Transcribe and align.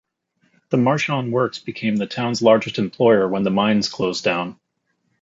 The 0.69 0.77
Marchon 0.77 1.29
Works 1.29 1.59
became 1.59 1.95
the 1.95 2.07
town's 2.07 2.41
largest 2.41 2.79
employer 2.79 3.27
when 3.27 3.43
the 3.43 3.51
mines 3.51 3.87
closed 3.87 4.23
down. 4.23 4.59